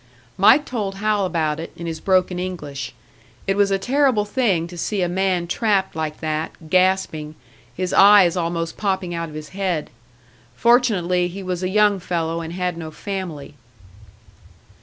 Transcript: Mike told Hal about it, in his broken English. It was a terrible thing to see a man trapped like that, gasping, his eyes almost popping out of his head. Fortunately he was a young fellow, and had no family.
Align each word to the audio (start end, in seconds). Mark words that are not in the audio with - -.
Mike 0.35 0.65
told 0.65 0.95
Hal 0.95 1.25
about 1.27 1.59
it, 1.59 1.71
in 1.75 1.85
his 1.85 1.99
broken 1.99 2.39
English. 2.39 2.95
It 3.45 3.55
was 3.55 3.69
a 3.69 3.77
terrible 3.77 4.25
thing 4.25 4.65
to 4.65 4.75
see 4.75 5.03
a 5.03 5.07
man 5.07 5.45
trapped 5.45 5.95
like 5.95 6.21
that, 6.21 6.71
gasping, 6.71 7.35
his 7.75 7.93
eyes 7.93 8.35
almost 8.35 8.77
popping 8.77 9.13
out 9.13 9.29
of 9.29 9.35
his 9.35 9.49
head. 9.49 9.91
Fortunately 10.55 11.27
he 11.27 11.43
was 11.43 11.61
a 11.61 11.69
young 11.69 11.99
fellow, 11.99 12.41
and 12.41 12.53
had 12.53 12.77
no 12.79 12.89
family. 12.89 13.53